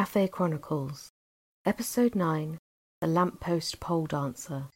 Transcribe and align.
Cafe 0.00 0.28
Chronicles, 0.28 1.10
Episode 1.66 2.14
9 2.14 2.56
The 3.02 3.06
Lamppost 3.06 3.80
Pole 3.80 4.06
Dancer. 4.06 4.68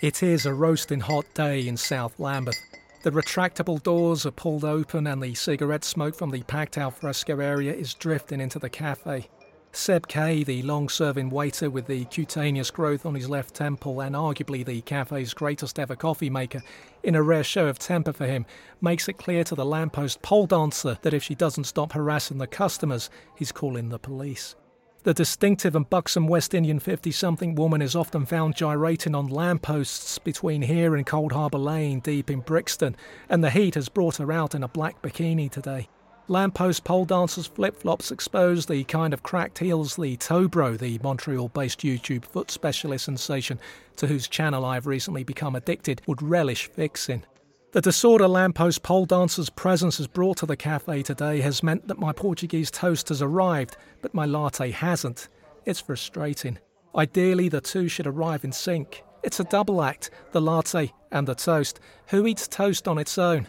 It 0.00 0.22
is 0.22 0.46
a 0.46 0.54
roasting 0.54 1.00
hot 1.00 1.24
day 1.34 1.66
in 1.66 1.76
South 1.76 2.20
Lambeth. 2.20 2.54
The 3.02 3.10
retractable 3.10 3.82
doors 3.82 4.24
are 4.24 4.30
pulled 4.30 4.62
open 4.64 5.08
and 5.08 5.20
the 5.20 5.34
cigarette 5.34 5.82
smoke 5.82 6.14
from 6.14 6.30
the 6.30 6.44
packed 6.44 6.78
alfresco 6.78 7.40
area 7.40 7.74
is 7.74 7.94
drifting 7.94 8.40
into 8.40 8.60
the 8.60 8.70
cafe. 8.70 9.28
Seb 9.76 10.06
K, 10.06 10.44
the 10.44 10.62
long 10.62 10.88
serving 10.88 11.30
waiter 11.30 11.68
with 11.68 11.86
the 11.86 12.04
cutaneous 12.04 12.70
growth 12.70 13.04
on 13.04 13.16
his 13.16 13.28
left 13.28 13.54
temple 13.54 14.00
and 14.00 14.14
arguably 14.14 14.64
the 14.64 14.80
cafe's 14.82 15.34
greatest 15.34 15.78
ever 15.80 15.96
coffee 15.96 16.30
maker, 16.30 16.62
in 17.02 17.16
a 17.16 17.22
rare 17.22 17.42
show 17.42 17.66
of 17.66 17.78
temper 17.78 18.12
for 18.12 18.26
him, 18.26 18.46
makes 18.80 19.08
it 19.08 19.18
clear 19.18 19.42
to 19.42 19.56
the 19.56 19.64
lamppost 19.64 20.22
pole 20.22 20.46
dancer 20.46 20.96
that 21.02 21.12
if 21.12 21.24
she 21.24 21.34
doesn't 21.34 21.64
stop 21.64 21.92
harassing 21.92 22.38
the 22.38 22.46
customers, 22.46 23.10
he's 23.34 23.50
calling 23.50 23.88
the 23.88 23.98
police. 23.98 24.54
The 25.02 25.12
distinctive 25.12 25.74
and 25.74 25.90
buxom 25.90 26.28
West 26.28 26.54
Indian 26.54 26.78
50 26.78 27.10
something 27.10 27.56
woman 27.56 27.82
is 27.82 27.96
often 27.96 28.24
found 28.26 28.54
gyrating 28.54 29.14
on 29.14 29.26
lampposts 29.26 30.18
between 30.18 30.62
here 30.62 30.94
and 30.94 31.04
Coldharbour 31.04 31.62
Lane, 31.62 31.98
deep 31.98 32.30
in 32.30 32.40
Brixton, 32.40 32.96
and 33.28 33.42
the 33.42 33.50
heat 33.50 33.74
has 33.74 33.88
brought 33.88 34.16
her 34.16 34.32
out 34.32 34.54
in 34.54 34.62
a 34.62 34.68
black 34.68 35.02
bikini 35.02 35.50
today. 35.50 35.88
Lamppost 36.28 36.84
pole 36.84 37.04
dancers' 37.04 37.46
flip 37.46 37.76
flops 37.76 38.10
expose 38.10 38.64
the 38.64 38.82
kind 38.84 39.12
of 39.12 39.22
cracked 39.22 39.58
heels 39.58 39.96
the 39.96 40.16
Toe 40.16 40.48
Bro, 40.48 40.78
the 40.78 40.98
Montreal 41.02 41.48
based 41.48 41.80
YouTube 41.80 42.24
foot 42.24 42.50
specialist 42.50 43.04
sensation 43.04 43.60
to 43.96 44.06
whose 44.06 44.26
channel 44.26 44.64
I've 44.64 44.86
recently 44.86 45.22
become 45.22 45.54
addicted, 45.54 46.00
would 46.06 46.22
relish 46.22 46.68
fixing. 46.68 47.24
The 47.72 47.82
disorder 47.82 48.26
lamppost 48.26 48.82
pole 48.82 49.04
dancer's 49.04 49.50
presence 49.50 49.98
has 49.98 50.06
brought 50.06 50.38
to 50.38 50.46
the 50.46 50.56
cafe 50.56 51.02
today 51.02 51.42
has 51.42 51.62
meant 51.62 51.88
that 51.88 51.98
my 51.98 52.12
Portuguese 52.12 52.70
toast 52.70 53.10
has 53.10 53.20
arrived, 53.20 53.76
but 54.00 54.14
my 54.14 54.24
latte 54.24 54.70
hasn't. 54.70 55.28
It's 55.66 55.80
frustrating. 55.80 56.58
Ideally, 56.96 57.50
the 57.50 57.60
two 57.60 57.86
should 57.88 58.06
arrive 58.06 58.44
in 58.44 58.52
sync. 58.52 59.04
It's 59.22 59.40
a 59.40 59.44
double 59.44 59.82
act 59.82 60.10
the 60.32 60.40
latte 60.40 60.90
and 61.10 61.28
the 61.28 61.34
toast. 61.34 61.80
Who 62.08 62.26
eats 62.26 62.48
toast 62.48 62.88
on 62.88 62.96
its 62.96 63.18
own? 63.18 63.46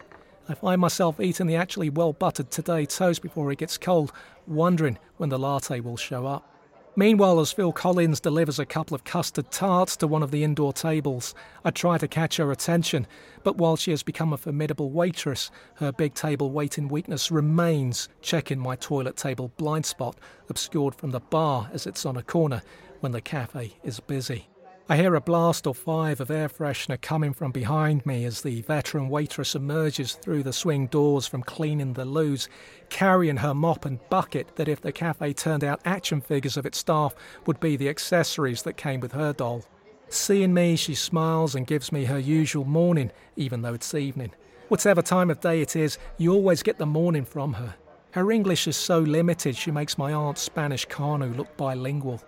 I 0.48 0.54
find 0.54 0.80
myself 0.80 1.20
eating 1.20 1.48
the 1.48 1.56
actually 1.56 1.90
well 1.90 2.14
buttered 2.14 2.52
today 2.52 2.86
toast 2.86 3.24
before 3.24 3.52
it 3.52 3.58
gets 3.58 3.80
cold, 3.80 4.12
wondering 4.46 5.00
when 5.18 5.30
the 5.30 5.40
latte 5.40 5.80
will 5.80 5.98
show 5.98 6.28
up. 6.28 6.52
Meanwhile, 6.96 7.40
as 7.40 7.52
Phil 7.52 7.74
Collins 7.74 8.20
delivers 8.22 8.60
a 8.60 8.66
couple 8.66 8.96
of 8.96 9.04
custard 9.04 9.52
tarts 9.52 9.98
to 9.98 10.08
one 10.08 10.24
of 10.24 10.32
the 10.32 10.44
indoor 10.44 10.72
tables, 10.72 11.34
I 11.66 11.72
try 11.72 11.98
to 11.98 12.08
catch 12.08 12.38
her 12.38 12.52
attention, 12.52 13.06
but 13.44 13.58
while 13.58 13.76
she 13.76 13.92
has 13.92 14.04
become 14.04 14.32
a 14.32 14.38
formidable 14.38 14.92
waitress, 14.92 15.52
her 15.76 15.92
big 15.92 16.14
table 16.14 16.52
waiting 16.52 16.88
weakness 16.88 17.32
remains 17.32 18.08
checking 18.22 18.59
my 18.59 18.76
toilet 18.76 19.18
table 19.18 19.52
blind 19.58 19.86
spot, 19.86 20.18
obscured 20.48 20.96
from 20.96 21.12
the 21.12 21.20
bar 21.20 21.70
as 21.74 21.86
it's 21.86 22.06
on 22.06 22.16
a 22.16 22.24
corner 22.24 22.62
when 23.02 23.12
the 23.12 23.20
cafe 23.20 23.74
is 23.84 24.00
busy. 24.00 24.48
I 24.88 24.97
hear 24.97 25.16
a 25.16 25.22
blast 25.22 25.66
or 25.66 25.73
five 25.73 26.22
of 26.22 26.30
air 26.30 26.47
freshener 26.47 27.02
coming 27.02 27.33
from 27.33 27.52
behind 27.52 28.05
me 28.05 28.23
as 28.23 28.41
the 28.41 28.61
veteran 28.61 29.09
waitress 29.09 29.55
emerges 29.55 30.14
through 30.14 30.44
the 30.44 30.53
swing 30.53 30.86
doors 30.86 31.25
from 31.25 31.41
cleaning 31.41 31.94
the 31.94 32.05
loos, 32.05 32.47
carrying 32.89 33.38
her 33.38 33.56
mop 33.56 33.86
and 33.86 34.00
bucket 34.09 34.56
that, 34.58 34.67
if 34.67 34.81
the 34.81 34.91
cafe 34.91 35.33
turned 35.33 35.63
out 35.63 35.81
action 35.86 36.22
figures 36.22 36.56
of 36.56 36.67
its 36.67 36.78
staff, 36.78 37.16
would 37.47 37.59
be 37.59 37.75
the 37.75 37.89
accessories 37.89 38.61
that 38.61 38.78
came 38.78 39.00
with 39.00 39.13
her 39.13 39.33
doll. 39.33 39.66
Seeing 40.09 40.53
me, 40.53 40.75
she 40.75 40.94
smiles 40.94 41.56
and 41.56 41.66
gives 41.66 41.91
me 41.91 42.06
her 42.06 42.19
usual 42.19 42.63
morning, 42.63 43.11
even 43.36 43.63
though 43.63 43.73
it's 43.73 43.95
evening. 43.95 44.33
Whatever 44.67 45.02
time 45.02 45.31
of 45.31 45.39
day 45.39 45.61
it 45.61 45.75
is, 45.75 45.97
you 46.19 46.31
always 46.31 46.61
get 46.61 46.78
the 46.78 46.86
morning 46.86 47.25
from 47.25 47.53
her. 47.53 47.73
Her 48.11 48.31
English 48.31 48.67
is 48.67 48.78
so 48.78 49.00
limited, 49.00 49.56
she 49.56 49.72
makes 49.72 49.97
my 49.97 50.13
aunt's 50.13 50.41
Spanish 50.41 50.86
Kanu 50.86 51.36
look 51.36 51.58
bilingual. 51.58 52.22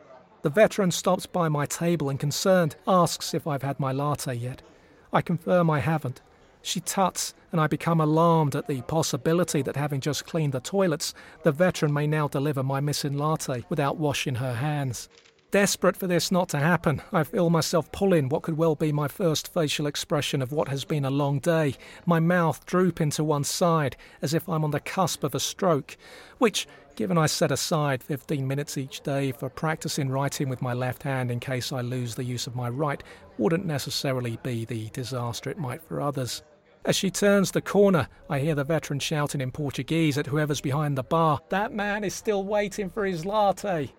The 0.47 0.53
veteran 0.53 0.91
stops 0.91 1.25
by 1.25 1.49
my 1.49 1.65
table 1.65 2.07
and, 2.07 2.17
concerned, 2.17 2.77
asks 2.87 3.33
if 3.33 3.45
I've 3.45 3.63
had 3.63 3.81
my 3.81 3.91
latte 3.91 4.33
yet. 4.33 4.61
I 5.11 5.21
confirm 5.21 5.69
I 5.69 5.81
haven't. 5.81 6.21
She 6.61 6.79
tuts, 6.79 7.33
and 7.51 7.59
I 7.59 7.67
become 7.67 7.99
alarmed 7.99 8.55
at 8.55 8.67
the 8.67 8.81
possibility 8.83 9.61
that 9.61 9.75
having 9.75 9.99
just 9.99 10.25
cleaned 10.25 10.53
the 10.53 10.61
toilets, 10.61 11.13
the 11.43 11.51
veteran 11.51 11.91
may 11.91 12.07
now 12.07 12.29
deliver 12.29 12.63
my 12.63 12.79
missing 12.79 13.17
latte 13.17 13.65
without 13.67 13.97
washing 13.97 14.35
her 14.35 14.53
hands. 14.53 15.09
Desperate 15.51 15.97
for 15.97 16.07
this 16.07 16.31
not 16.31 16.47
to 16.49 16.59
happen, 16.59 17.01
I 17.11 17.25
feel 17.25 17.49
myself 17.49 17.91
pulling 17.91 18.29
what 18.29 18.43
could 18.43 18.57
well 18.57 18.75
be 18.75 18.93
my 18.93 19.09
first 19.09 19.53
facial 19.53 19.85
expression 19.85 20.41
of 20.41 20.53
what 20.53 20.69
has 20.69 20.85
been 20.85 21.03
a 21.03 21.09
long 21.09 21.39
day, 21.39 21.75
my 22.05 22.21
mouth 22.21 22.65
drooping 22.65 23.09
to 23.11 23.23
one 23.25 23.43
side 23.43 23.97
as 24.21 24.33
if 24.33 24.47
I'm 24.47 24.63
on 24.63 24.71
the 24.71 24.79
cusp 24.79 25.25
of 25.25 25.35
a 25.35 25.41
stroke, 25.41 25.97
which, 26.37 26.67
given 26.97 27.17
I 27.17 27.27
set 27.27 27.51
aside 27.51 28.01
15 28.01 28.45
minutes 28.45 28.75
each 28.75 29.01
day 29.01 29.31
for 29.31 29.49
practicing 29.49 30.09
writing 30.09 30.49
with 30.49 30.63
my 30.63 30.73
left 30.73 31.03
hand 31.03 31.29
in 31.29 31.39
case 31.39 31.71
I 31.71 31.81
lose 31.81 32.15
the 32.15 32.23
use 32.23 32.47
of 32.47 32.55
my 32.55 32.69
right, 32.69 33.01
wouldn't 33.37 33.67
necessarily 33.67 34.39
be 34.41 34.65
the 34.65 34.89
disaster 34.89 35.51
it 35.51 35.59
might 35.59 35.83
for 35.83 36.01
others. 36.01 36.41
As 36.83 36.95
she 36.95 37.11
turns 37.11 37.51
the 37.51 37.61
corner, 37.61 38.07
I 38.31 38.39
hear 38.39 38.55
the 38.55 38.63
veteran 38.63 38.99
shouting 38.99 39.41
in 39.41 39.51
Portuguese 39.51 40.17
at 40.17 40.25
whoever's 40.25 40.59
behind 40.59 40.97
the 40.97 41.03
bar, 41.03 41.39
That 41.49 41.71
man 41.71 42.03
is 42.03 42.15
still 42.15 42.43
waiting 42.43 42.89
for 42.89 43.05
his 43.05 43.25
latte. 43.25 43.93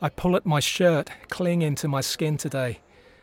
I 0.00 0.08
pull 0.08 0.36
at 0.36 0.46
my 0.46 0.60
shirt, 0.60 1.10
clinging 1.30 1.74
to 1.76 1.88
my 1.88 2.00
skin 2.00 2.36
today. 2.36 2.78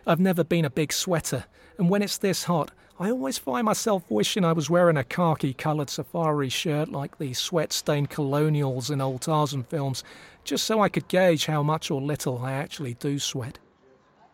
I've 0.06 0.20
never 0.20 0.44
been 0.44 0.66
a 0.66 0.70
big 0.70 0.92
sweater, 0.92 1.46
and 1.78 1.90
when 1.90 2.02
it's 2.02 2.18
this 2.18 2.44
hot, 2.44 2.72
I 2.98 3.12
always 3.12 3.38
find 3.38 3.66
myself 3.66 4.10
wishing 4.10 4.46
I 4.46 4.54
was 4.54 4.70
wearing 4.70 4.96
a 4.96 5.04
khaki 5.04 5.54
coloured 5.54 5.90
safari 5.90 6.48
shirt 6.48 6.90
like 6.94 7.18
the 7.18 7.34
sweat 7.34 7.74
stained 7.74 8.10
colonials 8.10 8.90
in 8.90 9.02
old 9.02 9.22
Tarzan 9.22 9.64
films, 9.64 10.02
just 10.46 10.64
so 10.64 10.80
I 10.80 10.88
could 10.88 11.10
gauge 11.10 11.46
how 11.46 11.62
much 11.62 11.92
or 11.92 12.02
little 12.02 12.38
I 12.38 12.54
actually 12.54 12.94
do 12.94 13.20
sweat. 13.20 13.60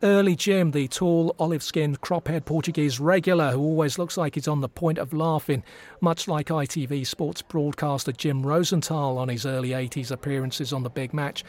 Early 0.03 0.35
Jim, 0.35 0.71
the 0.71 0.87
tall, 0.87 1.35
olive 1.39 1.63
skinned, 1.63 2.01
crop 2.01 2.27
haired 2.27 2.45
Portuguese 2.45 2.99
regular 2.99 3.49
who 3.49 3.59
always 3.59 3.97
looks 3.97 4.15
like 4.15 4.35
he's 4.35 4.47
on 4.47 4.61
the 4.61 4.69
point 4.69 4.99
of 4.99 5.11
laughing, 5.11 5.63
much 5.99 6.27
like 6.27 6.49
ITV 6.49 7.07
sports 7.07 7.41
broadcaster 7.41 8.11
Jim 8.11 8.45
Rosenthal 8.45 9.17
on 9.17 9.29
his 9.29 9.43
early 9.43 9.69
80s 9.69 10.11
appearances 10.11 10.71
on 10.71 10.83
the 10.83 10.89
big 10.91 11.15
match, 11.15 11.43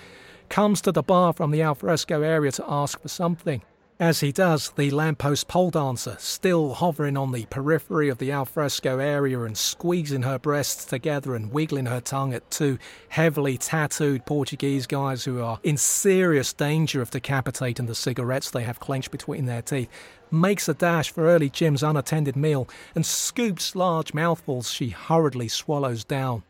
comes 0.49 0.81
to 0.81 0.93
the 0.93 1.03
bar 1.03 1.35
from 1.35 1.51
the 1.51 1.61
alfresco 1.61 2.23
area 2.23 2.53
to 2.53 2.65
ask 2.67 2.99
for 3.03 3.09
something. 3.09 3.61
As 4.03 4.19
he 4.19 4.33
does, 4.33 4.71
the 4.71 4.91
lamppost 4.91 5.47
pole 5.47 5.71
dancer, 5.71 6.17
still 6.19 6.75
hovering 6.75 7.17
on 7.17 7.31
the 7.31 7.47
periphery 7.47 8.09
of 8.09 8.19
the 8.19 8.33
alfresco 8.33 8.99
area 8.99 9.41
and 9.43 9.57
squeezing 9.57 10.23
her 10.23 10.41
breasts 10.41 10.85
together 10.85 11.37
and 11.37 11.53
wiggling 11.53 11.87
her 11.87 12.01
tongue 12.01 12.35
at 12.35 12.51
two 12.51 12.79
heavily 13.11 13.57
tattooed 13.57 14.27
Portuguese 14.27 14.89
guys 14.89 15.25
who 15.25 15.41
are 15.41 15.61
in 15.63 15.77
serious 15.77 16.53
danger 16.53 17.01
of 17.01 17.13
decapitating 17.13 17.87
the 17.87 17.95
cigarettes 17.95 18.51
they 18.51 18.65
have 18.65 18.81
clenched 18.81 19.13
between 19.13 19.47
their 19.47 19.63
teeth, 19.63 19.89
makes 20.33 20.69
a 20.69 20.75
dash 20.75 21.13
for 21.13 21.29
early 21.29 21.49
Jim's 21.49 21.85
unattended 21.85 22.35
meal 22.35 22.69
and 22.97 23.07
scoops 23.07 23.77
large 23.77 24.13
mouthfuls 24.13 24.69
she 24.69 24.89
hurriedly 24.89 25.47
swallows 25.47 26.03
down. 26.03 26.43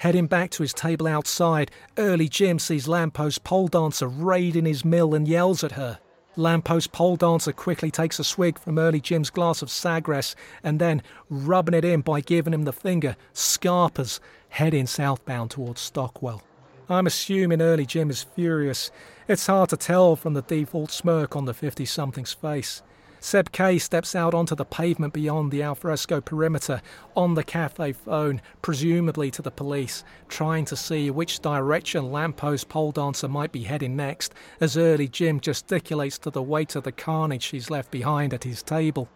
Heading 0.00 0.26
back 0.26 0.50
to 0.50 0.62
his 0.62 0.74
table 0.74 1.06
outside, 1.06 1.70
early 1.96 2.28
Jim 2.28 2.58
sees 2.58 2.86
lamppost 2.86 3.42
pole 3.42 3.68
dancer 3.68 4.06
raiding 4.06 4.66
his 4.66 4.84
mill 4.84 5.14
and 5.14 5.26
yells 5.26 5.64
at 5.64 5.72
her. 5.72 5.98
Lamppost 6.36 6.92
pole 6.92 7.16
dancer 7.16 7.52
quickly 7.52 7.90
takes 7.90 8.18
a 8.18 8.24
swig 8.24 8.58
from 8.58 8.78
early 8.78 9.00
Jim's 9.00 9.30
glass 9.30 9.62
of 9.62 9.70
Sagres 9.70 10.36
and 10.62 10.78
then, 10.78 11.02
rubbing 11.28 11.74
it 11.74 11.84
in 11.84 12.02
by 12.02 12.20
giving 12.20 12.54
him 12.54 12.64
the 12.64 12.72
finger, 12.72 13.16
scarpers, 13.32 14.20
heading 14.50 14.86
southbound 14.86 15.50
towards 15.50 15.80
Stockwell. 15.80 16.42
I'm 16.88 17.06
assuming 17.06 17.60
early 17.60 17.86
Jim 17.86 18.10
is 18.10 18.22
furious. 18.22 18.90
It's 19.28 19.46
hard 19.46 19.70
to 19.70 19.76
tell 19.76 20.16
from 20.16 20.34
the 20.34 20.42
default 20.42 20.90
smirk 20.90 21.36
on 21.36 21.44
the 21.44 21.54
50 21.54 21.84
something's 21.84 22.32
face. 22.32 22.82
Seb 23.22 23.52
K 23.52 23.78
steps 23.78 24.14
out 24.14 24.32
onto 24.32 24.54
the 24.54 24.64
pavement 24.64 25.12
beyond 25.12 25.52
the 25.52 25.62
alfresco 25.62 26.22
perimeter 26.22 26.80
on 27.14 27.34
the 27.34 27.44
cafe 27.44 27.92
phone, 27.92 28.40
presumably 28.62 29.30
to 29.30 29.42
the 29.42 29.50
police, 29.50 30.04
trying 30.28 30.64
to 30.64 30.76
see 30.76 31.10
which 31.10 31.40
direction 31.40 32.10
lamppost 32.10 32.70
pole 32.70 32.92
dancer 32.92 33.28
might 33.28 33.52
be 33.52 33.64
heading 33.64 33.94
next, 33.94 34.32
as 34.58 34.78
early 34.78 35.06
Jim 35.06 35.38
gesticulates 35.38 36.18
to 36.20 36.30
the 36.30 36.42
waiter 36.42 36.80
the 36.80 36.92
carnage 36.92 37.46
he's 37.46 37.70
left 37.70 37.90
behind 37.90 38.32
at 38.32 38.44
his 38.44 38.62
table. 38.62 39.08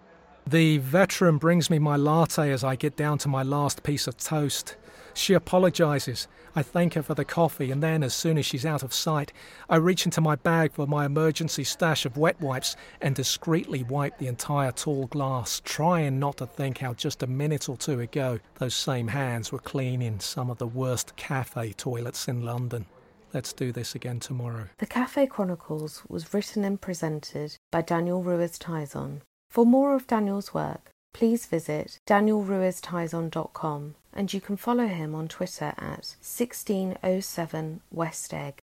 The 0.46 0.76
veteran 0.78 1.38
brings 1.38 1.70
me 1.70 1.78
my 1.78 1.96
latte 1.96 2.52
as 2.52 2.62
I 2.62 2.76
get 2.76 2.96
down 2.96 3.16
to 3.18 3.28
my 3.28 3.42
last 3.42 3.82
piece 3.82 4.06
of 4.06 4.18
toast. 4.18 4.76
She 5.14 5.32
apologises. 5.32 6.26
I 6.56 6.62
thank 6.62 6.94
her 6.94 7.02
for 7.02 7.14
the 7.14 7.24
coffee, 7.24 7.70
and 7.70 7.82
then, 7.82 8.02
as 8.02 8.14
soon 8.14 8.36
as 8.36 8.46
she's 8.46 8.66
out 8.66 8.82
of 8.82 8.92
sight, 8.92 9.32
I 9.68 9.76
reach 9.76 10.04
into 10.04 10.20
my 10.20 10.36
bag 10.36 10.72
for 10.72 10.86
my 10.86 11.06
emergency 11.06 11.64
stash 11.64 12.04
of 12.04 12.16
wet 12.16 12.40
wipes 12.40 12.76
and 13.00 13.14
discreetly 13.14 13.82
wipe 13.84 14.18
the 14.18 14.26
entire 14.26 14.72
tall 14.72 15.06
glass, 15.06 15.62
trying 15.64 16.18
not 16.18 16.36
to 16.38 16.46
think 16.46 16.78
how 16.78 16.94
just 16.94 17.22
a 17.22 17.28
minute 17.28 17.68
or 17.68 17.76
two 17.76 18.00
ago 18.00 18.38
those 18.58 18.74
same 18.74 19.08
hands 19.08 19.50
were 19.50 19.58
cleaning 19.58 20.20
some 20.20 20.50
of 20.50 20.58
the 20.58 20.66
worst 20.66 21.16
cafe 21.16 21.72
toilets 21.72 22.28
in 22.28 22.44
London. 22.44 22.86
Let's 23.32 23.52
do 23.52 23.72
this 23.72 23.96
again 23.96 24.20
tomorrow. 24.20 24.68
The 24.78 24.86
Cafe 24.86 25.26
Chronicles 25.26 26.02
was 26.08 26.32
written 26.32 26.64
and 26.64 26.80
presented 26.80 27.56
by 27.72 27.82
Daniel 27.82 28.22
Ruiz 28.22 28.58
Tizon. 28.58 29.22
For 29.50 29.66
more 29.66 29.96
of 29.96 30.06
Daniel's 30.06 30.54
work, 30.54 30.90
please 31.12 31.46
visit 31.46 31.98
danielruiztizon.com 32.06 33.96
and 34.14 34.32
you 34.32 34.40
can 34.40 34.56
follow 34.56 34.86
him 34.86 35.14
on 35.14 35.28
Twitter 35.28 35.74
at 35.76 36.16
1607 36.22 37.80
West 37.90 38.32
Egg. 38.32 38.52